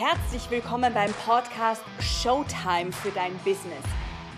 [0.00, 3.82] Herzlich willkommen beim Podcast Showtime für dein Business.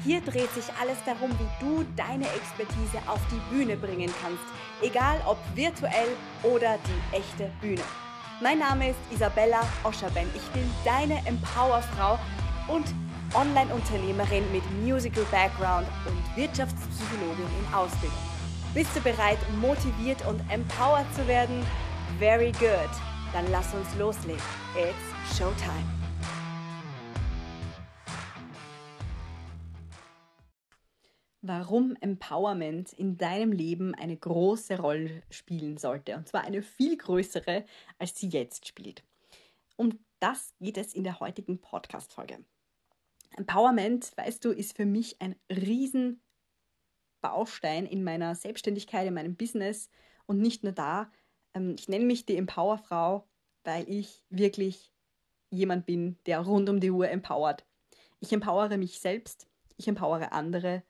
[0.02, 4.42] Hier dreht sich alles darum, wie du deine Expertise auf die Bühne bringen kannst,
[4.80, 7.82] egal ob virtuell oder die echte Bühne.
[8.40, 10.30] Mein Name ist Isabella Oscherben.
[10.34, 12.18] Ich bin deine Empowerfrau
[12.68, 12.86] und
[13.34, 18.16] Online-Unternehmerin mit Musical Background und Wirtschaftspsychologin in Ausbildung.
[18.72, 21.62] Bist du bereit, motiviert und empowered zu werden?
[22.18, 22.90] Very good.
[23.34, 24.40] Dann lass uns loslegen.
[24.74, 25.88] It's Showtime.
[31.40, 36.16] Warum Empowerment in deinem Leben eine große Rolle spielen sollte.
[36.16, 37.64] Und zwar eine viel größere,
[37.98, 39.04] als sie jetzt spielt.
[39.76, 42.44] Um das geht es in der heutigen Podcast-Folge.
[43.36, 49.88] Empowerment, weißt du, ist für mich ein Riesenbaustein in meiner Selbstständigkeit, in meinem Business
[50.26, 51.10] und nicht nur da.
[51.54, 53.26] Ähm, ich nenne mich die Empowerfrau,
[53.64, 54.92] weil ich wirklich
[55.50, 57.66] jemand bin, der rund um die Uhr empowert.
[58.20, 60.82] Ich empowere mich selbst, ich empowere andere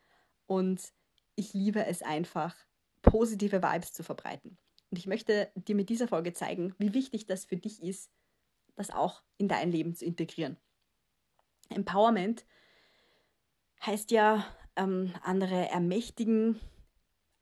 [0.47, 0.93] und
[1.37, 2.55] ich liebe es einfach,
[3.03, 4.59] positive Vibes zu verbreiten.
[4.91, 8.11] Und ich möchte dir mit dieser Folge zeigen, wie wichtig das für dich ist,
[8.75, 10.57] das auch in dein Leben zu integrieren.
[11.69, 12.45] Empowerment
[13.85, 14.45] heißt ja,
[14.77, 16.61] ähm, andere ermächtigen.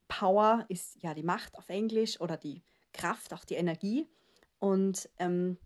[0.09, 4.07] Power ist ja die Macht auf Englisch oder die Kraft, auch die Energie.
[4.59, 5.59] Und ähm,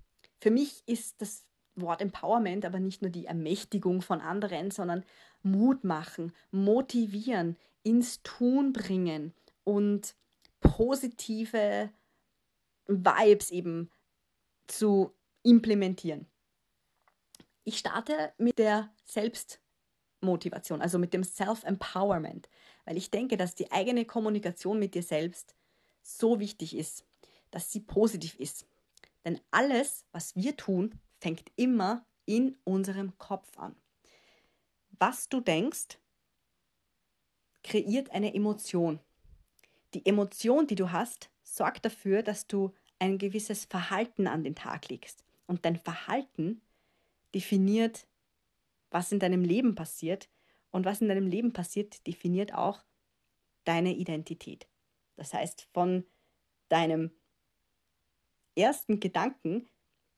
[0.42, 5.04] für mich ist das Wort Empowerment aber nicht nur die Ermächtigung von anderen, sondern
[5.44, 10.16] Mut machen, motivieren, ins Tun bringen und
[10.58, 11.90] positive
[12.88, 13.88] Vibes eben
[14.66, 16.26] zu implementieren.
[17.62, 22.48] Ich starte mit der Selbstmotivation, also mit dem Self-Empowerment,
[22.84, 25.54] weil ich denke, dass die eigene Kommunikation mit dir selbst
[26.02, 27.04] so wichtig ist,
[27.52, 28.66] dass sie positiv ist.
[29.24, 33.76] Denn alles, was wir tun, fängt immer in unserem Kopf an.
[34.98, 35.98] Was du denkst,
[37.62, 39.00] kreiert eine Emotion.
[39.94, 44.88] Die Emotion, die du hast, sorgt dafür, dass du ein gewisses Verhalten an den Tag
[44.88, 45.24] legst.
[45.46, 46.62] Und dein Verhalten
[47.34, 48.06] definiert,
[48.90, 50.28] was in deinem Leben passiert.
[50.70, 52.82] Und was in deinem Leben passiert, definiert auch
[53.64, 54.66] deine Identität.
[55.16, 56.04] Das heißt, von
[56.68, 57.10] deinem
[58.56, 59.68] ersten Gedanken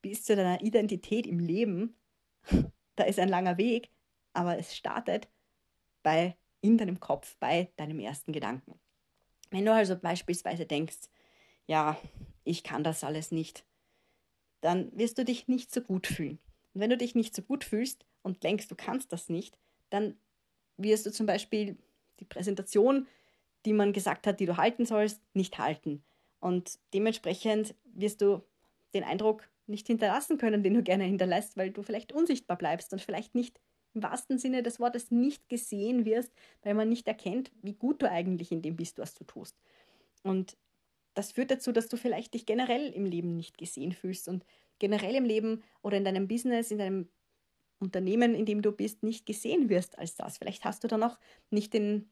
[0.03, 1.97] bis zu deiner Identität im Leben,
[2.97, 3.91] da ist ein langer Weg,
[4.33, 5.29] aber es startet
[6.03, 8.81] bei in deinem Kopf, bei deinem ersten Gedanken.
[9.51, 11.09] Wenn du also beispielsweise denkst,
[11.67, 11.99] ja,
[12.45, 13.65] ich kann das alles nicht,
[14.61, 16.39] dann wirst du dich nicht so gut fühlen.
[16.73, 19.59] Und wenn du dich nicht so gut fühlst und denkst, du kannst das nicht,
[19.91, 20.19] dann
[20.77, 21.77] wirst du zum Beispiel
[22.21, 23.07] die Präsentation,
[23.65, 26.03] die man gesagt hat, die du halten sollst, nicht halten.
[26.45, 28.43] Und dementsprechend wirst du
[28.93, 33.01] den Eindruck nicht hinterlassen können, den du gerne hinterlässt, weil du vielleicht unsichtbar bleibst und
[33.01, 33.59] vielleicht nicht
[33.95, 38.11] im wahrsten Sinne des Wortes nicht gesehen wirst, weil man nicht erkennt, wie gut du
[38.11, 39.57] eigentlich in dem bist, was du tust.
[40.23, 40.59] Und
[41.15, 44.45] das führt dazu, dass du vielleicht dich generell im Leben nicht gesehen fühlst und
[44.81, 47.09] generell im Leben oder in deinem Business, in deinem
[47.79, 50.37] Unternehmen, in dem du bist, nicht gesehen wirst als das.
[50.37, 51.19] Vielleicht hast du dann auch
[51.49, 52.11] nicht den,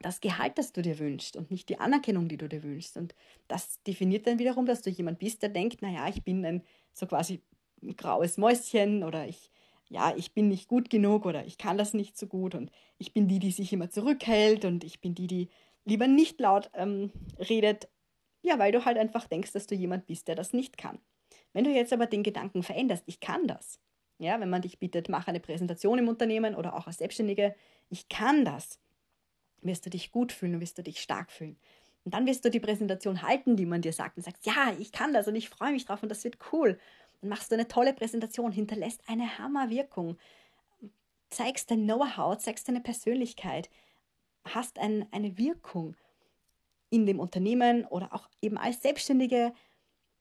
[0.00, 2.96] das Gehalt, das du dir wünschst und nicht die Anerkennung, die du dir wünschst.
[2.96, 3.14] Und
[3.48, 7.06] das definiert dann wiederum, dass du jemand bist, der denkt, naja, ich bin ein so
[7.06, 7.42] quasi
[7.82, 9.50] ein graues Mäuschen oder ich,
[9.88, 13.12] ja, ich bin nicht gut genug oder ich kann das nicht so gut und ich
[13.12, 15.48] bin die, die sich immer zurückhält und ich bin die, die
[15.84, 17.88] lieber nicht laut ähm, redet.
[18.42, 20.98] Ja, weil du halt einfach denkst, dass du jemand bist, der das nicht kann.
[21.52, 23.80] Wenn du jetzt aber den Gedanken veränderst, ich kann das,
[24.18, 27.54] ja, wenn man dich bittet, mach eine Präsentation im Unternehmen oder auch als Selbstständige,
[27.88, 28.78] ich kann das,
[29.62, 31.56] wirst du dich gut fühlen und wirst du dich stark fühlen.
[32.04, 34.92] Und dann wirst du die Präsentation halten, die man dir sagt und sagst, ja, ich
[34.92, 36.78] kann das und ich freue mich drauf und das wird cool.
[37.20, 40.16] Dann machst du eine tolle Präsentation, hinterlässt eine Hammerwirkung,
[41.30, 43.68] zeigst dein Know-how, zeigst deine Persönlichkeit,
[44.44, 45.96] hast ein, eine Wirkung
[46.90, 49.52] in dem Unternehmen oder auch eben als Selbstständige.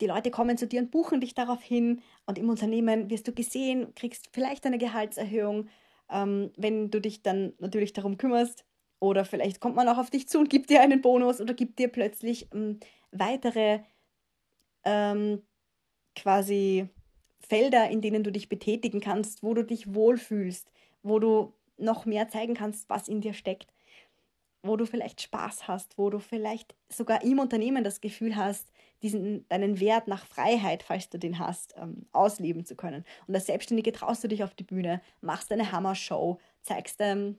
[0.02, 3.32] Die Leute kommen zu dir und buchen dich darauf hin und im Unternehmen wirst du
[3.32, 5.70] gesehen, kriegst vielleicht eine Gehaltserhöhung,
[6.10, 8.66] ähm, wenn du dich dann natürlich darum kümmerst,
[9.00, 11.80] oder vielleicht kommt man auch auf dich zu und gibt dir einen Bonus oder gibt
[11.80, 12.80] dir plötzlich ähm,
[13.12, 13.80] weitere
[14.84, 15.42] ähm,
[16.16, 16.88] quasi
[17.40, 20.72] Felder, in denen du dich betätigen kannst, wo du dich wohlfühlst,
[21.04, 23.72] wo du noch mehr zeigen kannst, was in dir steckt,
[24.64, 28.72] wo du vielleicht Spaß hast, wo du vielleicht sogar im Unternehmen das Gefühl hast,
[29.04, 33.06] diesen, deinen Wert nach Freiheit, falls du den hast, ähm, ausleben zu können.
[33.28, 37.38] Und als Selbstständige traust du dich auf die Bühne, machst eine Hammer-Show, zeigst ähm,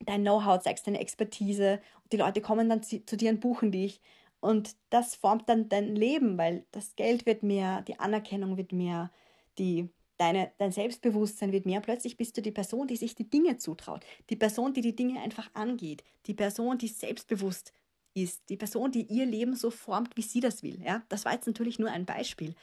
[0.00, 1.80] dein Know-how, zeigst deine Expertise
[2.12, 4.00] die Leute kommen dann zu, zu dir und buchen dich.
[4.40, 9.10] Und das formt dann dein Leben, weil das Geld wird mehr, die Anerkennung wird mehr,
[9.58, 11.80] die deine, dein Selbstbewusstsein wird mehr.
[11.80, 14.04] Plötzlich bist du die Person, die sich die Dinge zutraut.
[14.30, 16.04] Die Person, die die Dinge einfach angeht.
[16.26, 17.72] Die Person, die selbstbewusst
[18.14, 18.48] ist.
[18.48, 20.80] Die Person, die ihr Leben so formt, wie sie das will.
[20.82, 21.02] Ja?
[21.08, 22.54] Das war jetzt natürlich nur ein Beispiel.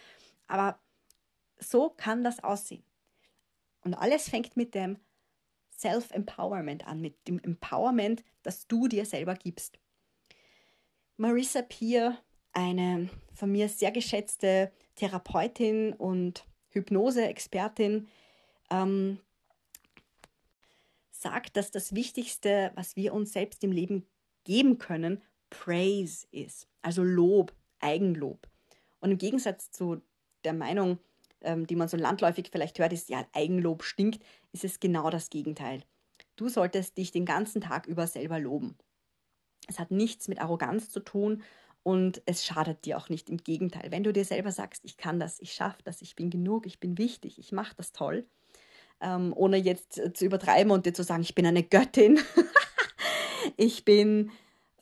[0.47, 0.79] Aber
[1.59, 2.83] so kann das aussehen.
[3.83, 4.97] Und alles fängt mit dem
[5.77, 9.79] Self-Empowerment an, mit dem Empowerment, das du dir selber gibst.
[11.17, 12.17] Marissa Peer,
[12.53, 18.07] eine von mir sehr geschätzte Therapeutin und Hypnose-Expertin,
[18.69, 19.19] ähm,
[21.11, 24.05] sagt, dass das Wichtigste, was wir uns selbst im Leben
[24.43, 28.47] geben können, Praise ist, also Lob, Eigenlob.
[28.99, 30.01] Und im Gegensatz zu
[30.43, 30.99] der Meinung,
[31.45, 35.29] ähm, die man so landläufig vielleicht hört, ist, ja, Eigenlob stinkt, ist es genau das
[35.29, 35.81] Gegenteil.
[36.35, 38.77] Du solltest dich den ganzen Tag über selber loben.
[39.67, 41.43] Es hat nichts mit Arroganz zu tun
[41.83, 43.29] und es schadet dir auch nicht.
[43.29, 46.29] Im Gegenteil, wenn du dir selber sagst, ich kann das, ich schaffe das, ich bin
[46.29, 48.25] genug, ich bin wichtig, ich mache das toll,
[49.01, 52.19] ähm, ohne jetzt zu übertreiben und dir zu sagen, ich bin eine Göttin,
[53.57, 54.31] ich bin,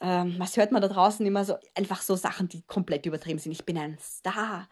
[0.01, 3.51] ähm, was hört man da draußen immer so, einfach so Sachen, die komplett übertrieben sind.
[3.51, 4.67] Ich bin ein Star,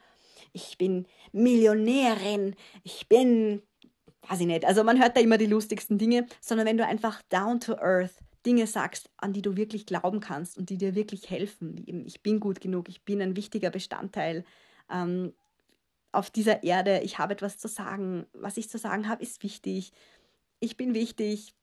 [0.53, 3.61] ich bin Millionärin, ich bin,
[4.27, 7.21] weiß ich nicht, also man hört da immer die lustigsten Dinge, sondern wenn du einfach
[7.29, 8.13] down to earth
[8.45, 12.05] Dinge sagst, an die du wirklich glauben kannst und die dir wirklich helfen, wie eben,
[12.05, 14.45] ich bin gut genug, ich bin ein wichtiger Bestandteil
[14.89, 15.33] ähm,
[16.11, 19.91] auf dieser Erde, ich habe etwas zu sagen, was ich zu sagen habe, ist wichtig,
[20.59, 21.53] ich bin wichtig,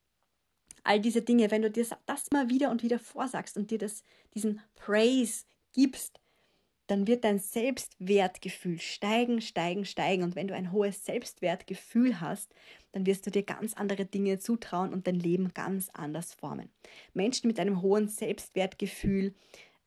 [0.85, 4.03] all diese Dinge, wenn du dir das mal wieder und wieder vorsagst und dir das,
[4.35, 6.21] diesen Praise gibst,
[6.89, 10.23] dann wird dein Selbstwertgefühl steigen, steigen, steigen.
[10.23, 12.55] Und wenn du ein hohes Selbstwertgefühl hast,
[12.93, 16.71] dann wirst du dir ganz andere Dinge zutrauen und dein Leben ganz anders formen.
[17.13, 19.35] Menschen mit einem hohen Selbstwertgefühl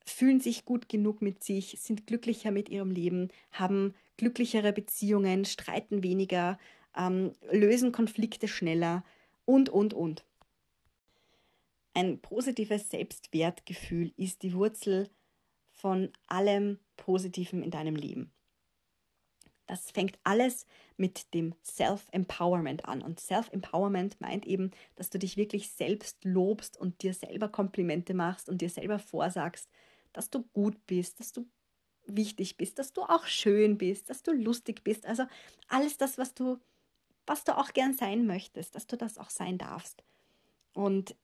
[0.06, 6.04] fühlen sich gut genug mit sich, sind glücklicher mit ihrem Leben, haben glücklichere Beziehungen, streiten
[6.04, 6.60] weniger,
[6.96, 9.04] ähm, lösen Konflikte schneller
[9.46, 10.24] und, und, und.
[11.96, 15.10] Ein positives Selbstwertgefühl ist die Wurzel
[15.72, 18.32] von allem Positiven in deinem Leben.
[19.66, 20.68] Das fängt alles
[20.98, 23.02] mit dem Self-Empowerment an.
[23.02, 28.50] Und Self-Empowerment meint eben, dass du dich wirklich selbst lobst und dir selber Komplimente machst
[28.50, 29.68] und dir selber vorsagst,
[30.14, 31.48] dass du gut bist, dass du
[32.06, 35.06] wichtig bist, dass du auch schön bist, dass du lustig bist.
[35.06, 35.24] Also
[35.70, 36.60] alles das, was du,
[37.26, 40.04] was du auch gern sein möchtest, dass du das auch sein darfst.
[40.74, 41.16] Und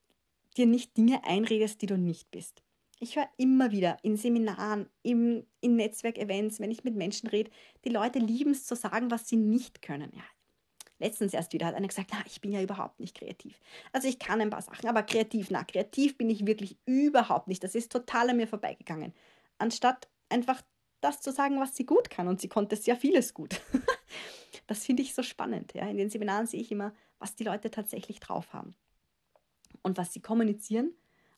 [0.56, 2.62] dir nicht Dinge einredest, die du nicht bist.
[3.00, 7.50] Ich höre immer wieder in Seminaren, im, in Netzwerkevents, wenn ich mit Menschen rede,
[7.84, 10.10] die Leute lieben es zu sagen, was sie nicht können.
[10.14, 10.24] Ja,
[10.98, 13.60] letztens erst wieder hat einer gesagt, na, ich bin ja überhaupt nicht kreativ.
[13.92, 17.62] Also ich kann ein paar Sachen, aber kreativ, na, kreativ bin ich wirklich überhaupt nicht.
[17.62, 19.14] Das ist total an mir vorbeigegangen.
[19.58, 20.62] Anstatt einfach
[21.00, 22.28] das zu sagen, was sie gut kann.
[22.28, 23.60] Und sie konnte sehr vieles gut.
[24.66, 25.72] das finde ich so spannend.
[25.74, 25.88] Ja.
[25.88, 28.74] In den Seminaren sehe ich immer, was die Leute tatsächlich drauf haben.
[29.82, 30.92] Und was sie kommunizieren.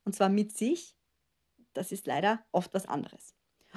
[0.05, 0.97] Und zwar mit sich
[1.75, 3.35] das ist leider oft was anderes.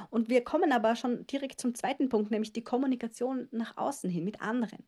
[0.10, 4.24] Und wir kommen aber schon direkt zum zweiten Punkt, nämlich die Kommunikation nach außen hin
[4.24, 4.84] mit anderen.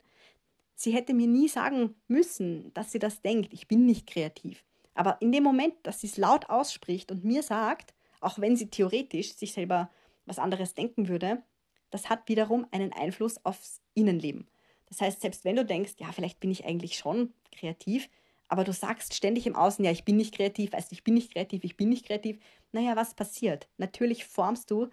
[0.75, 4.63] Sie hätte mir nie sagen müssen, dass sie das denkt, ich bin nicht kreativ.
[4.94, 8.69] Aber in dem Moment, dass sie es laut ausspricht und mir sagt, auch wenn sie
[8.69, 9.90] theoretisch sich selber
[10.25, 11.44] was anderes denken würde,
[11.92, 14.48] das hat wiederum einen Einfluss aufs Innenleben.
[14.88, 18.10] Das heißt, selbst wenn du denkst, ja, vielleicht bin ich eigentlich schon kreativ,
[18.48, 21.34] aber du sagst ständig im Außen, ja, ich bin nicht kreativ, du, ich bin nicht
[21.34, 22.38] kreativ, ich bin nicht kreativ,
[22.75, 23.70] naja, was passiert?
[23.77, 24.89] Natürlich formst du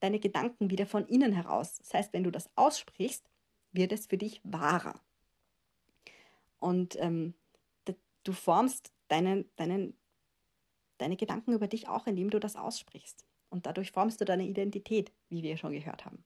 [0.00, 1.78] deine Gedanken wieder von innen heraus.
[1.78, 3.28] Das heißt, wenn du das aussprichst,
[3.72, 5.00] wird es für dich wahrer.
[6.58, 7.34] Und ähm,
[8.24, 9.96] du formst deinen, deinen,
[10.98, 13.24] deine Gedanken über dich auch, indem du das aussprichst.
[13.48, 16.24] Und dadurch formst du deine Identität, wie wir schon gehört haben.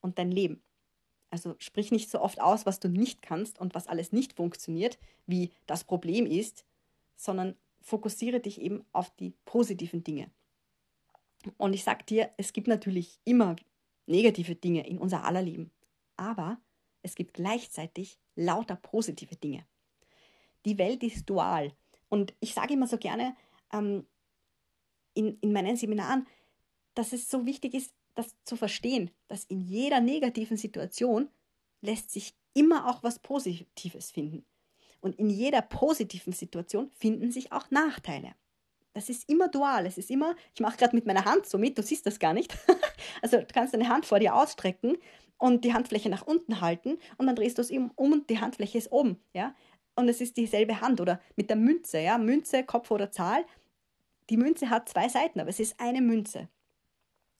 [0.00, 0.62] Und dein Leben.
[1.30, 4.98] Also sprich nicht so oft aus, was du nicht kannst und was alles nicht funktioniert,
[5.26, 6.64] wie das Problem ist,
[7.16, 7.56] sondern
[7.88, 10.30] fokussiere dich eben auf die positiven Dinge.
[11.56, 13.56] Und ich sag dir, es gibt natürlich immer
[14.06, 15.70] negative Dinge in unser aller Leben,
[16.16, 16.60] aber
[17.02, 19.66] es gibt gleichzeitig lauter positive Dinge.
[20.64, 21.72] Die Welt ist dual.
[22.08, 23.36] Und ich sage immer so gerne
[23.72, 24.06] ähm,
[25.14, 26.26] in, in meinen Seminaren,
[26.94, 31.28] dass es so wichtig ist, das zu verstehen, dass in jeder negativen Situation
[31.80, 34.44] lässt sich immer auch was Positives finden.
[35.00, 38.32] Und in jeder positiven Situation finden sich auch Nachteile.
[38.94, 39.86] Das ist immer dual.
[39.86, 42.32] Es ist immer, ich mache gerade mit meiner Hand so mit, du siehst das gar
[42.32, 42.56] nicht.
[43.22, 44.96] also du kannst deine Hand vor dir ausstrecken
[45.36, 48.78] und die Handfläche nach unten halten und dann drehst du es um und die Handfläche
[48.78, 49.20] ist oben.
[49.32, 49.54] Ja?
[49.94, 52.00] Und es ist dieselbe Hand oder mit der Münze.
[52.00, 52.18] Ja?
[52.18, 53.44] Münze, Kopf oder Zahl.
[54.30, 56.48] Die Münze hat zwei Seiten, aber es ist eine Münze.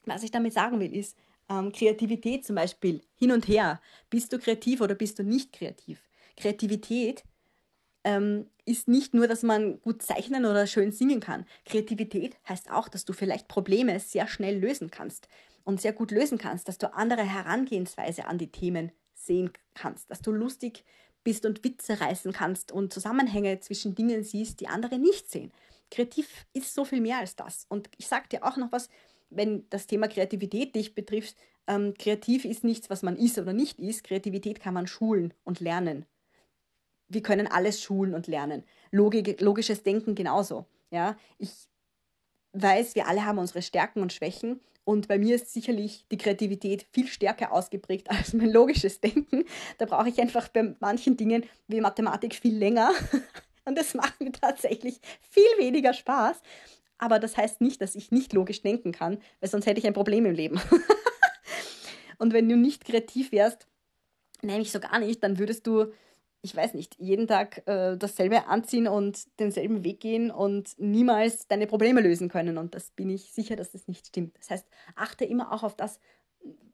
[0.07, 1.17] Was ich damit sagen will, ist,
[1.51, 3.81] ähm, Kreativität zum Beispiel hin und her.
[4.11, 6.01] Bist du kreativ oder bist du nicht kreativ?
[6.37, 7.25] Kreativität
[8.09, 11.45] ähm, ist nicht nur, dass man gut zeichnen oder schön singen kann.
[11.67, 15.29] Kreativität heißt auch, dass du vielleicht Probleme sehr schnell lösen kannst
[15.65, 20.23] und sehr gut lösen kannst, dass du andere Herangehensweise an die Themen sehen kannst, dass
[20.23, 20.85] du lustig
[21.23, 25.53] bist und Witze reißen kannst und Zusammenhänge zwischen Dingen siehst, die andere nicht sehen.
[25.91, 27.67] Kreativ ist so viel mehr als das.
[27.69, 28.89] Und ich sage dir auch noch was,
[29.29, 31.37] wenn das Thema Kreativität dich betrifft,
[31.67, 34.05] ähm, kreativ ist nichts, was man ist oder nicht ist.
[34.05, 36.07] Kreativität kann man schulen und lernen.
[37.09, 38.65] Wir können alles schulen und lernen.
[38.91, 40.67] Logik, logisches Denken genauso.
[40.91, 41.51] Ja, ich
[42.53, 46.87] weiß, wir alle haben unsere Stärken und Schwächen und bei mir ist sicherlich die Kreativität
[46.93, 49.45] viel stärker ausgeprägt als mein logisches Denken.
[49.77, 52.93] Da brauche ich einfach bei manchen Dingen wie Mathematik viel länger.
[53.67, 56.41] Und das macht mir tatsächlich viel weniger Spaß.
[56.97, 59.93] Aber das heißt nicht, dass ich nicht logisch denken kann, weil sonst hätte ich ein
[59.93, 60.59] Problem im Leben.
[62.19, 63.67] und wenn du nicht kreativ wärst,
[64.41, 65.93] nämlich so gar nicht, dann würdest du,
[66.49, 71.67] ich weiß nicht, jeden Tag äh, dasselbe anziehen und denselben Weg gehen und niemals deine
[71.67, 72.57] Probleme lösen können.
[72.57, 74.39] Und das bin ich sicher, dass das nicht stimmt.
[74.39, 76.01] Das heißt, achte immer auch auf das,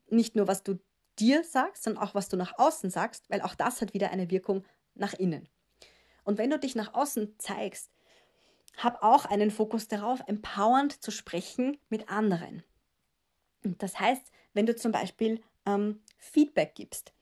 [0.08, 0.78] nicht nur was du
[1.18, 4.30] dir sagst, sondern auch was du nach außen sagst, weil auch das hat wieder eine
[4.30, 4.64] Wirkung
[4.94, 5.48] nach innen.
[6.22, 7.90] Und wenn du dich nach außen zeigst,
[8.76, 12.62] hab auch einen Fokus darauf, empowernd zu sprechen mit anderen.
[13.64, 17.13] Und das heißt, wenn du zum Beispiel ähm, Feedback gibst,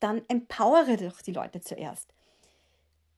[0.00, 2.12] dann empowere doch die Leute zuerst.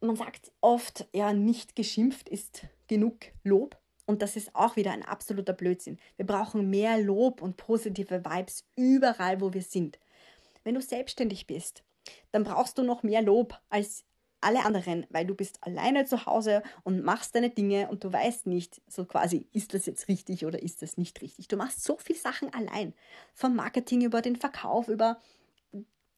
[0.01, 3.77] Man sagt oft, ja, nicht geschimpft ist genug Lob.
[4.07, 5.99] Und das ist auch wieder ein absoluter Blödsinn.
[6.17, 9.99] Wir brauchen mehr Lob und positive Vibes überall, wo wir sind.
[10.63, 11.83] Wenn du selbstständig bist,
[12.31, 14.05] dann brauchst du noch mehr Lob als
[14.41, 18.47] alle anderen, weil du bist alleine zu Hause und machst deine Dinge und du weißt
[18.47, 21.49] nicht, so quasi, ist das jetzt richtig oder ist das nicht richtig.
[21.49, 22.95] Du machst so viele Sachen allein.
[23.35, 25.21] Vom Marketing über den Verkauf, über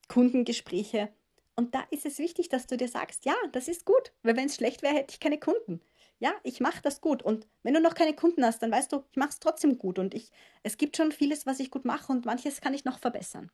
[0.09, 1.11] Kundengespräche.
[1.57, 4.47] Und da ist es wichtig, dass du dir sagst, ja, das ist gut, weil wenn
[4.47, 5.81] es schlecht wäre, hätte ich keine Kunden.
[6.21, 7.23] Ja, ich mache das gut.
[7.23, 9.99] Und wenn du noch keine Kunden hast, dann weißt du, ich mache es trotzdem gut.
[9.99, 10.31] Und ich,
[10.62, 13.50] es gibt schon vieles, was ich gut mache und manches kann ich noch verbessern.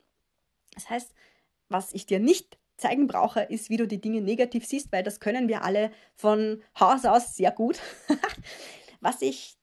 [0.73, 1.13] Das heißt,
[1.69, 5.19] was ich dir nicht zeigen brauche, ist, wie du die Dinge negativ siehst, weil das
[5.19, 7.79] können wir alle von Haus aus sehr gut.
[8.99, 9.57] Was ich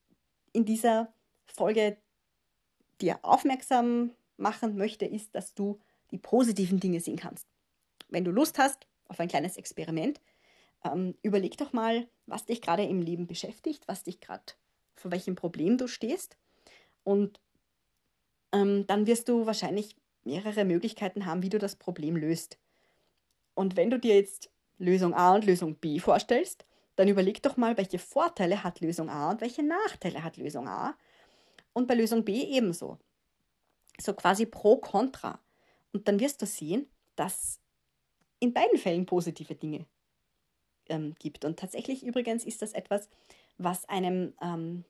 [0.53, 1.13] in dieser
[1.45, 1.99] Folge
[3.01, 5.81] dir aufmerksam machen möchte, ist, dass du
[6.12, 7.47] die positiven Dinge sehen kannst.
[8.09, 10.21] Wenn du Lust hast auf ein kleines Experiment,
[10.85, 14.45] ähm, überleg doch mal, was dich gerade im Leben beschäftigt, was dich gerade,
[14.95, 16.37] vor welchem Problem du stehst.
[17.04, 17.40] Und
[18.52, 22.59] ähm, dann wirst du wahrscheinlich mehrere Möglichkeiten haben, wie du das Problem löst.
[23.54, 26.64] Und wenn du dir jetzt Lösung A und Lösung B vorstellst,
[26.97, 30.95] dann überleg doch mal, welche Vorteile hat Lösung A und welche Nachteile hat Lösung A.
[31.73, 32.99] Und bei Lösung B ebenso.
[34.00, 35.40] So quasi pro contra.
[35.93, 37.61] Und dann wirst du sehen, dass
[38.41, 39.87] in beiden Fällen positive Dinge
[40.89, 41.45] ähm, gibt.
[41.45, 43.09] Und tatsächlich übrigens ist das etwas,
[43.59, 44.85] was einem ähm,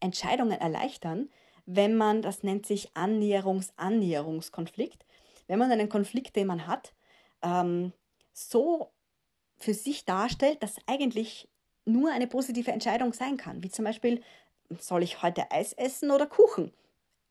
[0.00, 1.30] Entscheidungen erleichtern,
[1.66, 5.06] wenn man, das nennt sich Annäherungs-Annäherungskonflikt,
[5.46, 6.94] wenn man einen Konflikt, den man hat,
[7.42, 7.92] ähm,
[8.32, 8.90] so
[9.56, 11.48] für sich darstellt, dass eigentlich
[11.86, 13.62] nur eine positive Entscheidung sein kann.
[13.62, 14.22] Wie zum Beispiel,
[14.78, 16.72] soll ich heute Eis essen oder Kuchen?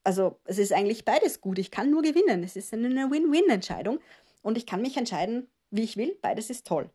[0.03, 1.59] Also es ist eigentlich beides gut.
[1.59, 2.43] Ich kann nur gewinnen.
[2.43, 3.99] Es ist eine Win-Win-Entscheidung
[4.41, 6.17] und ich kann mich entscheiden, wie ich will.
[6.21, 6.89] Beides ist toll.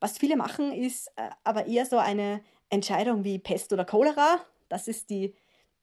[0.00, 4.40] Was viele machen, ist äh, aber eher so eine Entscheidung wie Pest oder Cholera.
[4.68, 5.34] Das ist die,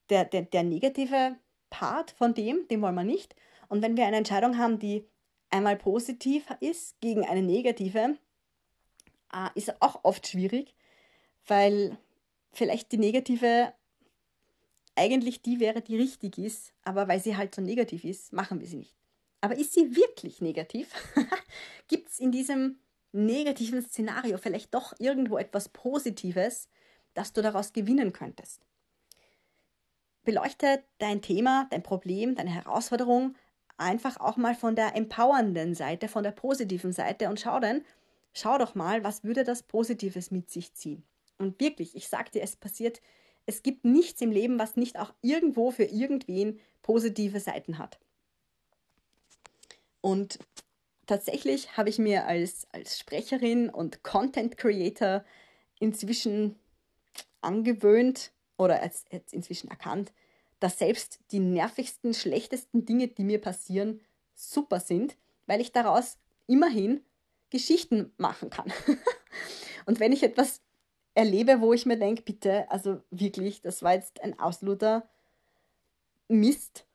[0.09, 1.37] der, der, der negative
[1.69, 3.35] Part von dem, den wollen wir nicht.
[3.69, 5.07] Und wenn wir eine Entscheidung haben, die
[5.49, 8.17] einmal positiv ist gegen eine negative,
[9.33, 10.75] äh, ist auch oft schwierig,
[11.47, 11.97] weil
[12.51, 13.73] vielleicht die negative
[14.95, 18.67] eigentlich die wäre, die richtig ist, aber weil sie halt so negativ ist, machen wir
[18.67, 18.95] sie nicht.
[19.41, 20.89] Aber ist sie wirklich negativ?
[21.87, 22.79] Gibt es in diesem
[23.11, 26.69] negativen Szenario vielleicht doch irgendwo etwas Positives,
[27.13, 28.65] das du daraus gewinnen könntest?
[30.23, 33.35] Beleuchte dein Thema, dein Problem, deine Herausforderung
[33.77, 37.83] einfach auch mal von der empowernden Seite, von der positiven Seite und schau dann,
[38.33, 41.03] schau doch mal, was würde das Positives mit sich ziehen.
[41.39, 43.01] Und wirklich, ich sag dir, es passiert,
[43.45, 47.99] es gibt nichts im Leben, was nicht auch irgendwo für irgendwen positive Seiten hat.
[50.01, 50.39] Und
[51.05, 55.23] tatsächlich habe ich mir als, als Sprecherin und Content Creator
[55.79, 56.55] inzwischen
[57.41, 60.11] angewöhnt oder als, als inzwischen erkannt,
[60.59, 63.99] dass selbst die nervigsten, schlechtesten Dinge, die mir passieren,
[64.35, 65.17] super sind,
[65.47, 66.17] weil ich daraus
[66.47, 67.01] immerhin
[67.49, 68.71] Geschichten machen kann.
[69.85, 70.61] und wenn ich etwas
[71.13, 75.09] erlebe, wo ich mir denke, bitte, also wirklich, das war jetzt ein absoluter
[76.27, 76.85] Mist,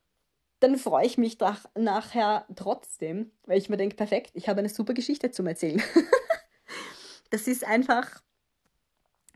[0.61, 4.69] dann freue ich mich nach, nachher trotzdem, weil ich mir denke, perfekt, ich habe eine
[4.69, 5.83] super Geschichte zum Erzählen.
[7.31, 8.23] das ist einfach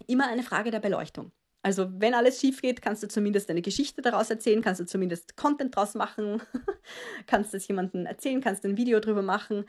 [0.06, 1.30] immer eine Frage der Beleuchtung.
[1.62, 5.36] Also wenn alles schief geht, kannst du zumindest eine Geschichte daraus erzählen, kannst du zumindest
[5.36, 6.40] Content daraus machen,
[7.26, 9.66] kannst es jemandem erzählen, kannst ein Video drüber machen.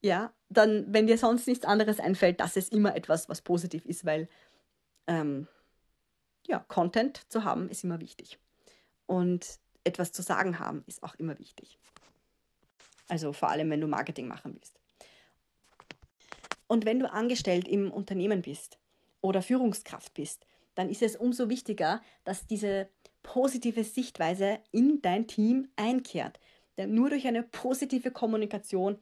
[0.00, 4.04] Ja, dann, wenn dir sonst nichts anderes einfällt, das ist immer etwas, was positiv ist,
[4.04, 4.28] weil
[5.06, 5.48] ähm,
[6.46, 8.38] ja, Content zu haben ist immer wichtig.
[9.06, 11.78] Und etwas zu sagen haben ist auch immer wichtig.
[13.08, 14.78] Also vor allem, wenn du Marketing machen willst.
[16.66, 18.78] Und wenn du angestellt im Unternehmen bist
[19.20, 22.88] oder Führungskraft bist, dann ist es umso wichtiger, dass diese
[23.22, 26.38] positive Sichtweise in dein Team einkehrt.
[26.76, 28.98] Denn nur durch eine positive Kommunikation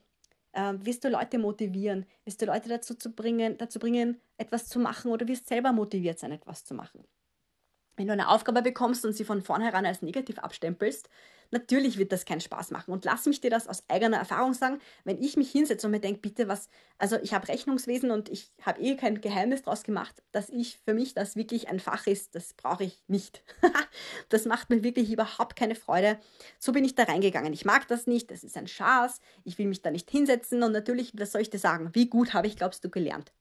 [0.57, 4.81] äh, wirst du Leute motivieren, wirst du Leute dazu, zu bringen, dazu bringen, etwas zu
[4.81, 5.13] machen?
[5.13, 7.05] Oder wirst selber motiviert sein, etwas zu machen
[7.97, 11.09] wenn du eine Aufgabe bekommst und sie von vornherein als negativ abstempelst,
[11.51, 12.93] natürlich wird das keinen Spaß machen.
[12.93, 16.01] Und lass mich dir das aus eigener Erfahrung sagen, wenn ich mich hinsetze und mir
[16.01, 20.23] denke, bitte was, also ich habe Rechnungswesen und ich habe eh kein Geheimnis daraus gemacht,
[20.33, 23.43] dass ich für mich das wirklich ein Fach ist, das brauche ich nicht.
[24.29, 26.19] das macht mir wirklich überhaupt keine Freude.
[26.59, 27.53] So bin ich da reingegangen.
[27.53, 30.73] Ich mag das nicht, das ist ein Schaß, ich will mich da nicht hinsetzen und
[30.73, 33.33] natürlich, was soll ich dir sagen, wie gut habe ich, glaubst du, gelernt?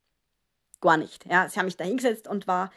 [0.82, 1.26] Gar nicht.
[1.26, 2.70] Ja, sie haben mich da hingesetzt und war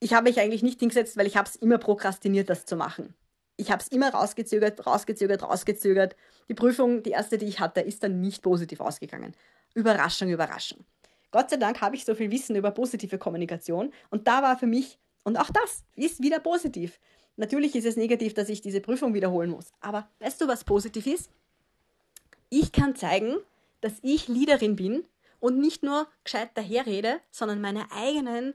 [0.00, 3.14] ich habe mich eigentlich nicht hingesetzt, weil ich habe es immer prokrastiniert, das zu machen.
[3.56, 6.16] Ich habe es immer rausgezögert, rausgezögert, rausgezögert.
[6.48, 9.34] Die Prüfung, die erste, die ich hatte, ist dann nicht positiv ausgegangen.
[9.74, 10.84] Überraschung, Überraschung.
[11.30, 14.66] Gott sei Dank habe ich so viel Wissen über positive Kommunikation und da war für
[14.66, 16.98] mich, und auch das ist wieder positiv.
[17.36, 19.72] Natürlich ist es negativ, dass ich diese Prüfung wiederholen muss.
[19.80, 21.30] Aber weißt du, was positiv ist?
[22.48, 23.36] Ich kann zeigen,
[23.80, 25.04] dass ich Leaderin bin
[25.38, 28.54] und nicht nur gescheit daherrede, sondern meine eigenen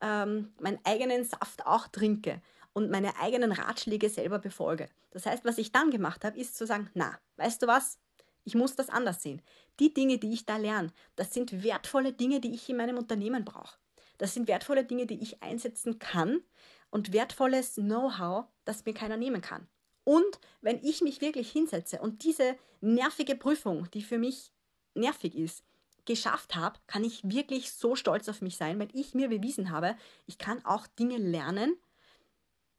[0.00, 2.40] ähm, meinen eigenen Saft auch trinke
[2.72, 4.88] und meine eigenen Ratschläge selber befolge.
[5.10, 7.98] Das heißt, was ich dann gemacht habe, ist zu sagen, na, weißt du was?
[8.44, 9.42] Ich muss das anders sehen.
[9.80, 13.44] Die Dinge, die ich da lerne, das sind wertvolle Dinge, die ich in meinem Unternehmen
[13.44, 13.76] brauche.
[14.18, 16.42] Das sind wertvolle Dinge, die ich einsetzen kann
[16.90, 19.66] und wertvolles Know-how, das mir keiner nehmen kann.
[20.04, 24.52] Und wenn ich mich wirklich hinsetze und diese nervige Prüfung, die für mich
[24.94, 25.64] nervig ist,
[26.06, 29.96] geschafft habe, kann ich wirklich so stolz auf mich sein, weil ich mir bewiesen habe,
[30.26, 31.76] ich kann auch Dinge lernen,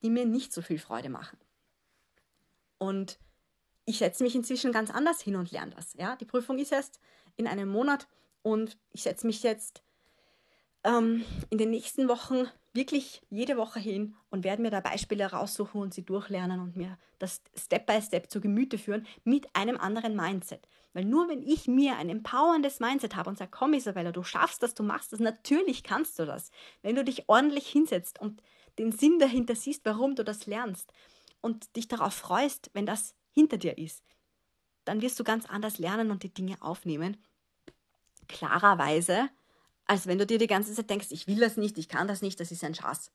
[0.02, 1.38] die mir nicht so viel Freude machen.
[2.78, 3.20] Und
[3.86, 5.94] ich setze mich inzwischen ganz anders hin und lerne das.
[5.94, 6.16] Ja?
[6.16, 7.00] Die Prüfung ist erst
[7.36, 8.08] in einem Monat
[8.42, 9.82] und ich setze mich jetzt
[10.88, 15.82] ähm, in den nächsten Wochen wirklich jede Woche hin und werde mir da Beispiele raussuchen
[15.82, 20.16] und sie durchlernen und mir das Step by Step zu Gemüte führen mit einem anderen
[20.16, 20.68] Mindset.
[20.94, 24.64] Weil nur wenn ich mir ein empowerndes Mindset habe und sage, komm Isabella, du schaffst
[24.64, 26.52] das, du machst das, natürlich kannst du das.
[26.82, 28.42] Wenn du dich ordentlich hinsetzt und
[28.80, 30.94] den Sinn dahinter siehst, warum du das lernst
[31.42, 34.04] und dich darauf freust, wenn das hinter dir ist,
[34.86, 37.18] dann wirst du ganz anders lernen und die Dinge aufnehmen.
[38.28, 39.30] Klarerweise,
[39.88, 42.22] als wenn du dir die ganze Zeit denkst, ich will das nicht, ich kann das
[42.22, 43.12] nicht, das ist ein Schatz.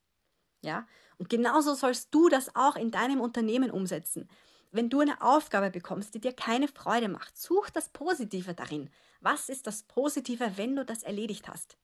[0.62, 0.86] Ja?
[1.18, 4.28] Und genauso sollst du das auch in deinem Unternehmen umsetzen
[4.72, 8.90] wenn du eine Aufgabe bekommst, die dir keine Freude macht, such das Positive darin.
[9.20, 11.76] Was ist das Positive, wenn du das erledigt hast?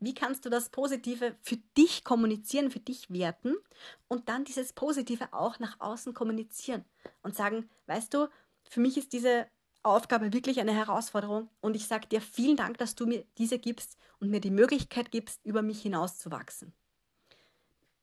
[0.00, 3.54] Wie kannst du das Positive für dich kommunizieren, für dich werten
[4.08, 6.84] und dann dieses Positive auch nach außen kommunizieren
[7.22, 8.28] und sagen, weißt du,
[8.68, 9.46] für mich ist diese
[9.82, 13.96] Aufgabe wirklich eine Herausforderung und ich sage dir vielen Dank, dass du mir diese gibst
[14.20, 16.72] und mir die Möglichkeit gibst, über mich hinauszuwachsen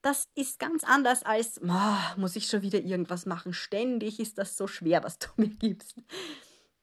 [0.02, 3.54] das ist ganz anders als, oh, muss ich schon wieder irgendwas machen.
[3.54, 5.96] Ständig ist das so schwer, was du mir gibst.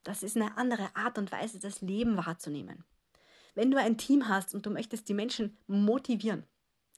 [0.03, 2.85] Das ist eine andere Art und Weise, das Leben wahrzunehmen.
[3.55, 6.45] Wenn du ein Team hast und du möchtest die Menschen motivieren,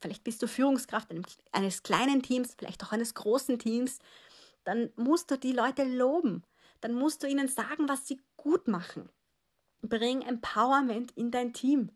[0.00, 1.08] vielleicht bist du Führungskraft
[1.52, 4.00] eines kleinen Teams, vielleicht auch eines großen Teams,
[4.64, 6.42] dann musst du die Leute loben.
[6.80, 9.08] Dann musst du ihnen sagen, was sie gut machen.
[9.82, 11.90] Bring Empowerment in dein Team.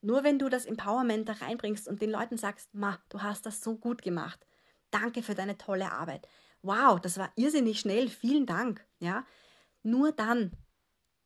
[0.00, 3.60] Nur wenn du das Empowerment da reinbringst und den Leuten sagst, ma, du hast das
[3.60, 4.46] so gut gemacht.
[4.90, 6.28] Danke für deine tolle Arbeit.
[6.62, 8.08] Wow, das war irrsinnig schnell.
[8.08, 8.84] Vielen Dank.
[9.00, 9.26] Ja,
[9.82, 10.52] nur dann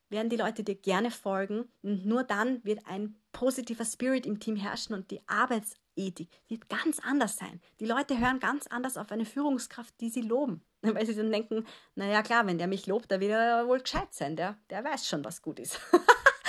[0.08, 4.56] werden die Leute dir gerne folgen und nur dann wird ein positiver Spirit im Team
[4.56, 7.60] herrschen und die Arbeitsethik wird ganz anders sein.
[7.80, 10.62] Die Leute hören ganz anders auf eine Führungskraft, die sie loben.
[10.94, 14.12] Weil sie dann denken, naja klar, wenn der mich lobt, der wird er wohl gescheit
[14.12, 15.80] sein, der, der weiß schon, was gut ist.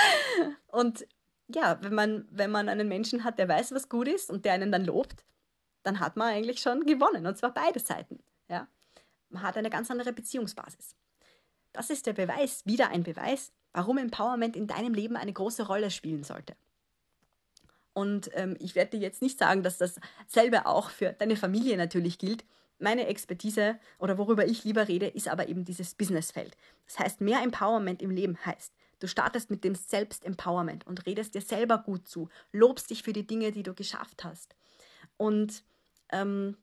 [0.68, 1.06] und
[1.48, 4.54] ja, wenn man, wenn man einen Menschen hat, der weiß, was gut ist und der
[4.54, 5.24] einen dann lobt,
[5.84, 7.28] dann hat man eigentlich schon gewonnen.
[7.28, 8.24] Und zwar beide Seiten.
[8.50, 8.68] Ja?
[9.30, 10.96] Man hat eine ganz andere Beziehungsbasis.
[11.74, 15.92] Das ist der Beweis, wieder ein Beweis, warum Empowerment in deinem Leben eine große Rolle
[15.92, 16.56] spielen sollte.
[17.94, 21.78] Und ähm, ich werde dir jetzt nicht sagen, dass das selber auch für deine Familie
[21.78, 22.44] natürlich gilt,
[22.80, 26.58] meine Expertise oder worüber ich lieber rede, ist aber eben dieses Businessfeld.
[26.86, 31.42] Das heißt, mehr Empowerment im Leben heißt, du startest mit dem Selbstempowerment und redest dir
[31.42, 34.56] selber gut zu, lobst dich für die Dinge, die du geschafft hast
[35.18, 35.64] und,
[36.10, 36.58] ähm,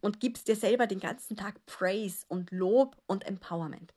[0.00, 3.94] und gibst dir selber den ganzen Tag Praise und Lob und Empowerment.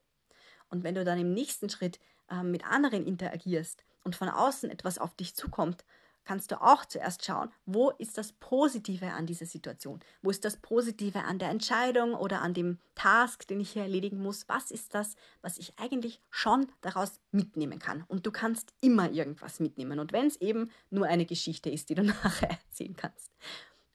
[0.69, 4.97] Und wenn du dann im nächsten Schritt äh, mit anderen interagierst und von außen etwas
[4.97, 5.85] auf dich zukommt,
[6.25, 9.99] kannst du auch zuerst schauen, wo ist das Positive an dieser Situation?
[10.21, 14.21] Wo ist das Positive an der Entscheidung oder an dem Task, den ich hier erledigen
[14.21, 14.47] muss?
[14.47, 18.03] Was ist das, was ich eigentlich schon daraus mitnehmen kann?
[18.07, 19.99] Und du kannst immer irgendwas mitnehmen.
[19.99, 23.31] Und wenn es eben nur eine Geschichte ist, die du nachher erzählen kannst.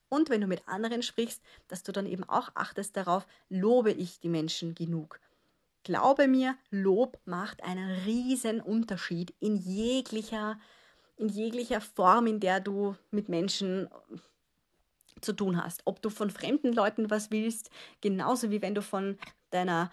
[0.08, 4.20] Und wenn du mit anderen sprichst, dass du dann eben auch achtest darauf, lobe ich
[4.20, 5.20] die Menschen genug?
[5.84, 10.58] Glaube mir, Lob macht einen riesen Unterschied in jeglicher
[11.18, 13.88] in jeglicher Form, in der du mit Menschen
[15.20, 15.82] zu tun hast.
[15.84, 19.18] Ob du von fremden Leuten was willst, genauso wie wenn du von
[19.50, 19.90] deiner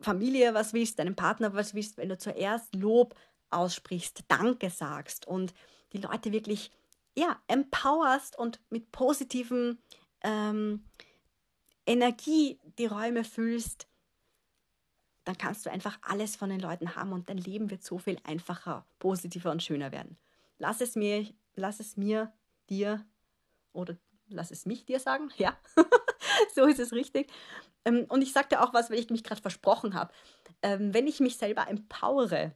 [0.00, 3.14] Familie was willst, deinem Partner was willst, wenn du zuerst Lob
[3.50, 5.52] aussprichst, Danke sagst und
[5.92, 6.70] die Leute wirklich
[7.16, 9.78] ja, empowerst und mit positiven
[10.22, 10.84] ähm,
[11.84, 13.88] Energie die Räume füllst,
[15.24, 18.18] dann kannst du einfach alles von den Leuten haben und dein Leben wird so viel
[18.22, 20.16] einfacher, positiver und schöner werden
[20.60, 22.32] lass es mir, lass es mir,
[22.68, 23.04] dir
[23.72, 23.96] oder
[24.28, 25.30] lass es mich dir sagen.
[25.38, 25.58] Ja,
[26.54, 27.32] so ist es richtig.
[27.84, 30.12] Ähm, und ich sagte auch was, weil ich mich gerade versprochen habe.
[30.62, 32.54] Ähm, wenn ich mich selber empowere,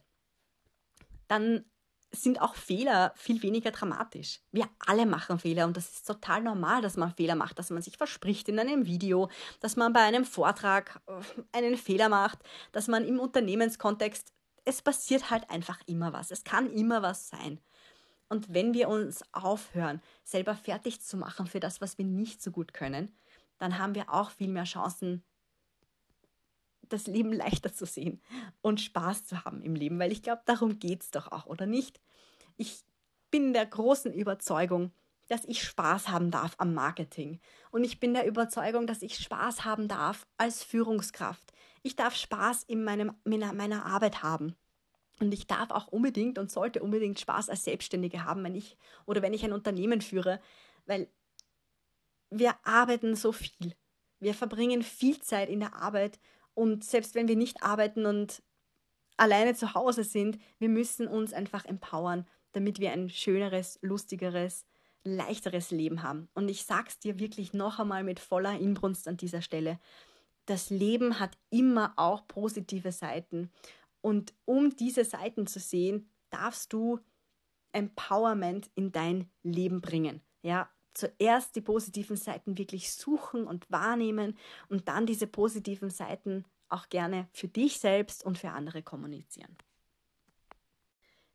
[1.27, 1.65] dann
[2.11, 4.39] sind auch Fehler viel weniger dramatisch.
[4.51, 7.81] Wir alle machen Fehler und das ist total normal, dass man Fehler macht, dass man
[7.81, 12.39] sich verspricht in einem Video, dass man bei einem Vortrag äh, einen Fehler macht,
[12.71, 14.31] dass man im Unternehmenskontext,
[14.63, 16.31] es passiert halt einfach immer was.
[16.31, 17.59] Es kann immer was sein.
[18.29, 22.51] Und wenn wir uns aufhören, selber fertig zu machen für das, was wir nicht so
[22.51, 23.15] gut können,
[23.57, 25.23] dann haben wir auch viel mehr Chancen,
[26.89, 28.21] das Leben leichter zu sehen
[28.61, 31.65] und Spaß zu haben im Leben, weil ich glaube, darum geht es doch auch, oder
[31.65, 31.99] nicht?
[32.57, 32.83] Ich
[33.31, 34.91] bin der großen Überzeugung,
[35.27, 37.39] dass ich Spaß haben darf am Marketing.
[37.71, 41.51] Und ich bin der Überzeugung, dass ich Spaß haben darf als Führungskraft.
[41.81, 44.55] Ich darf Spaß in meinem, meiner Arbeit haben.
[45.19, 49.21] Und ich darf auch unbedingt und sollte unbedingt Spaß als Selbstständige haben, wenn ich oder
[49.21, 50.41] wenn ich ein Unternehmen führe,
[50.85, 51.07] weil
[52.29, 53.75] wir arbeiten so viel.
[54.19, 56.19] Wir verbringen viel Zeit in der Arbeit
[56.53, 58.41] und selbst wenn wir nicht arbeiten und
[59.17, 64.65] alleine zu Hause sind, wir müssen uns einfach empowern, damit wir ein schöneres, lustigeres,
[65.03, 66.29] leichteres Leben haben.
[66.33, 69.79] Und ich sag's dir wirklich noch einmal mit voller Inbrunst an dieser Stelle.
[70.45, 73.51] Das Leben hat immer auch positive Seiten.
[74.05, 76.99] Und um diese Seiten zu sehen, darfst du
[77.71, 80.21] Empowerment in dein Leben bringen.
[80.43, 84.37] Ja, zuerst die positiven Seiten wirklich suchen und wahrnehmen
[84.69, 89.57] und dann diese positiven Seiten auch gerne für dich selbst und für andere kommunizieren.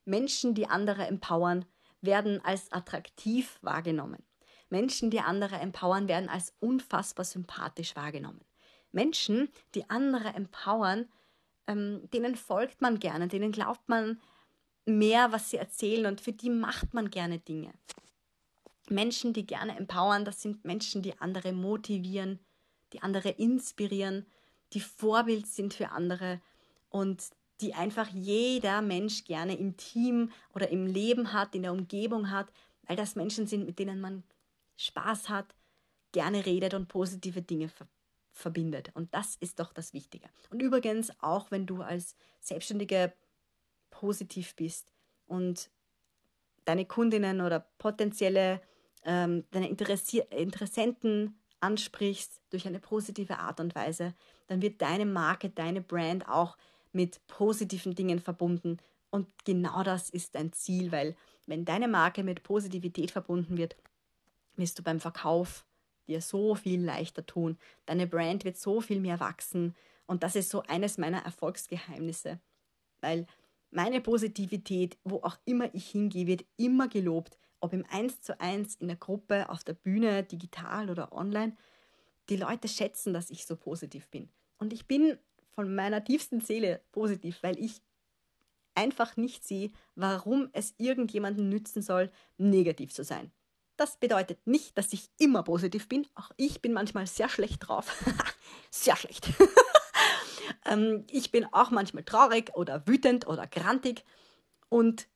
[0.05, 1.65] Menschen, die andere empowern,
[1.99, 4.23] werden als attraktiv wahrgenommen.
[4.69, 8.45] Menschen, die andere empowern, werden als unfassbar sympathisch wahrgenommen.
[8.93, 11.09] Menschen, die andere empowern,
[11.67, 14.19] ähm, denen folgt man gerne, denen glaubt man
[14.85, 17.71] mehr, was sie erzählen und für die macht man gerne Dinge.
[18.89, 22.39] Menschen, die gerne empowern, das sind Menschen, die andere motivieren,
[22.93, 24.25] die andere inspirieren,
[24.73, 26.41] die Vorbild sind für andere
[26.89, 27.23] und
[27.61, 32.51] die einfach jeder Mensch gerne im Team oder im Leben hat, in der Umgebung hat,
[32.87, 34.23] weil das Menschen sind, mit denen man
[34.77, 35.53] Spaß hat,
[36.11, 38.00] gerne redet und positive Dinge verbindet
[38.41, 38.91] verbindet.
[38.93, 40.29] Und das ist doch das Wichtige.
[40.49, 43.13] Und übrigens, auch wenn du als Selbstständige
[43.89, 44.91] positiv bist
[45.27, 45.69] und
[46.65, 48.61] deine Kundinnen oder potenzielle
[49.03, 54.13] ähm, deine Interessenten ansprichst durch eine positive Art und Weise,
[54.47, 56.57] dann wird deine Marke, deine Brand auch
[56.91, 58.77] mit positiven Dingen verbunden.
[59.09, 63.75] Und genau das ist dein Ziel, weil wenn deine Marke mit Positivität verbunden wird,
[64.55, 65.65] wirst du beim Verkauf
[66.07, 67.57] dir so viel leichter tun.
[67.85, 69.75] Deine Brand wird so viel mehr wachsen.
[70.07, 72.39] Und das ist so eines meiner Erfolgsgeheimnisse.
[73.01, 73.25] Weil
[73.71, 77.37] meine Positivität, wo auch immer ich hingehe, wird immer gelobt.
[77.59, 81.55] Ob im 1 zu 1, in der Gruppe, auf der Bühne, digital oder online.
[82.29, 84.29] Die Leute schätzen, dass ich so positiv bin.
[84.57, 85.17] Und ich bin
[85.55, 87.81] von meiner tiefsten Seele positiv, weil ich
[88.75, 93.31] einfach nicht sehe, warum es irgendjemandem nützen soll, negativ zu sein.
[93.81, 96.05] Das bedeutet nicht, dass ich immer positiv bin.
[96.13, 97.91] Auch ich bin manchmal sehr schlecht drauf.
[98.69, 99.27] sehr schlecht.
[100.65, 104.05] ähm, ich bin auch manchmal traurig oder wütend oder grantig.
[104.69, 105.07] Und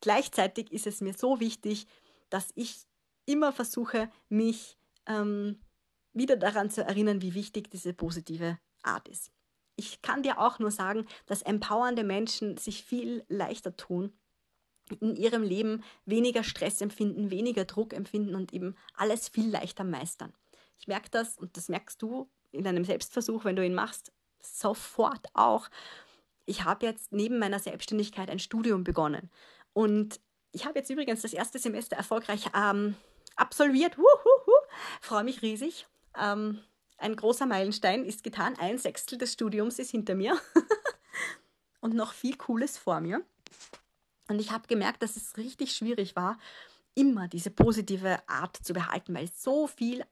[0.00, 1.88] gleichzeitig ist es mir so wichtig,
[2.30, 2.86] dass ich
[3.26, 5.60] immer versuche, mich ähm,
[6.14, 9.30] wieder daran zu erinnern, wie wichtig diese positive Art ist.
[9.76, 14.18] Ich kann dir auch nur sagen, dass empowernde Menschen sich viel leichter tun,
[15.00, 20.32] in ihrem Leben weniger Stress empfinden, weniger Druck empfinden und eben alles viel leichter meistern.
[20.78, 25.26] Ich merke das und das merkst du in einem Selbstversuch, wenn du ihn machst, sofort
[25.34, 25.68] auch.
[26.44, 29.30] Ich habe jetzt neben meiner Selbstständigkeit ein Studium begonnen
[29.72, 30.20] und
[30.52, 32.94] ich habe jetzt übrigens das erste Semester erfolgreich ähm,
[33.36, 33.96] absolviert.
[35.00, 35.86] Freue mich riesig.
[36.18, 36.60] Ähm,
[36.98, 38.56] ein großer Meilenstein ist getan.
[38.58, 40.38] Ein Sechstel des Studiums ist hinter mir
[41.80, 43.22] und noch viel Cooles vor mir.
[44.28, 46.38] Und ich habe gemerkt, dass es richtig schwierig war,
[46.94, 50.04] immer diese positive Art zu behalten, weil so viel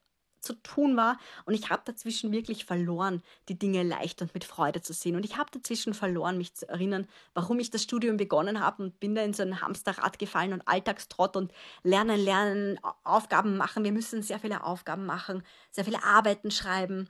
[0.44, 4.82] zu tun war und ich habe dazwischen wirklich verloren, die Dinge leicht und mit Freude
[4.82, 5.16] zu sehen.
[5.16, 9.00] Und ich habe dazwischen verloren, mich zu erinnern, warum ich das Studium begonnen habe und
[9.00, 13.84] bin da in so ein Hamsterrad gefallen und Alltagstrott und lernen, lernen, Aufgaben machen.
[13.84, 17.08] Wir müssen sehr viele Aufgaben machen, sehr viele Arbeiten schreiben,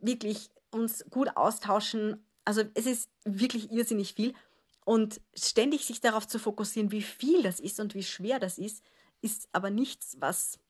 [0.00, 2.24] wirklich uns gut austauschen.
[2.44, 4.34] Also es ist wirklich irrsinnig viel.
[4.86, 8.84] Und ständig sich darauf zu fokussieren, wie viel das ist und wie schwer das ist,
[9.20, 10.60] ist aber nichts, was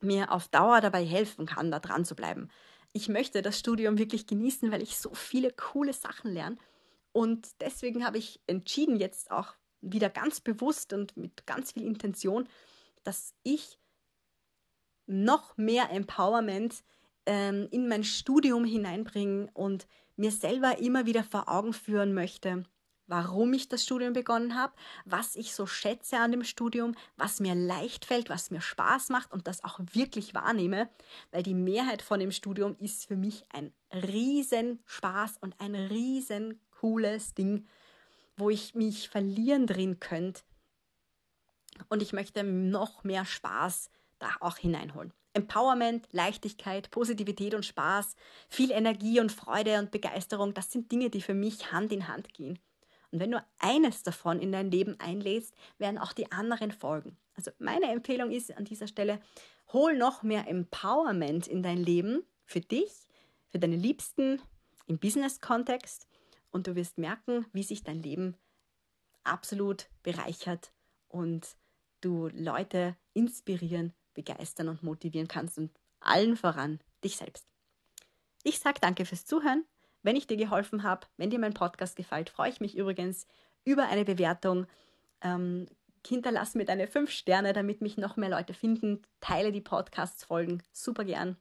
[0.00, 2.50] mir auf Dauer dabei helfen kann, da dran zu bleiben.
[2.92, 6.56] Ich möchte das Studium wirklich genießen, weil ich so viele coole Sachen lerne.
[7.10, 12.48] Und deswegen habe ich entschieden, jetzt auch wieder ganz bewusst und mit ganz viel Intention,
[13.02, 13.80] dass ich
[15.06, 16.84] noch mehr Empowerment
[17.26, 22.64] ähm, in mein Studium hineinbringen und mir selber immer wieder vor Augen führen möchte,
[23.06, 24.72] warum ich das Studium begonnen habe,
[25.04, 29.32] was ich so schätze an dem Studium, was mir leicht fällt, was mir Spaß macht
[29.32, 30.88] und das auch wirklich wahrnehme,
[31.30, 36.60] weil die Mehrheit von dem Studium ist für mich ein riesen Spaß und ein riesen
[36.70, 37.66] cooles Ding,
[38.36, 40.42] wo ich mich verlieren drin könnte.
[41.88, 43.90] Und ich möchte noch mehr Spaß
[44.40, 45.12] auch hineinholen.
[45.34, 48.16] Empowerment, Leichtigkeit, Positivität und Spaß,
[48.48, 52.34] viel Energie und Freude und Begeisterung, das sind Dinge, die für mich Hand in Hand
[52.34, 52.58] gehen.
[53.10, 57.16] Und wenn du eines davon in dein Leben einlädst, werden auch die anderen folgen.
[57.34, 59.20] Also meine Empfehlung ist an dieser Stelle,
[59.72, 62.90] hol noch mehr Empowerment in dein Leben für dich,
[63.48, 64.40] für deine Liebsten,
[64.86, 66.08] im Business-Kontext
[66.50, 68.36] und du wirst merken, wie sich dein Leben
[69.24, 70.72] absolut bereichert
[71.08, 71.56] und
[72.00, 75.70] du Leute inspirieren begeistern und motivieren kannst und
[76.00, 77.46] allen voran dich selbst.
[78.42, 79.64] Ich sage danke fürs Zuhören.
[80.02, 83.26] Wenn ich dir geholfen habe, wenn dir mein Podcast gefällt, freue ich mich übrigens
[83.64, 84.66] über eine Bewertung.
[85.20, 85.66] Ähm,
[86.04, 89.02] hinterlass mir deine fünf Sterne, damit mich noch mehr Leute finden.
[89.20, 91.36] Teile die Podcasts folgen super gern.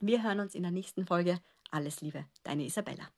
[0.00, 1.40] Wir hören uns in der nächsten Folge.
[1.70, 3.08] Alles Liebe, deine Isabella.